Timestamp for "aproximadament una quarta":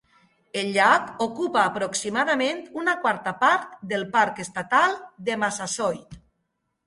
1.71-3.33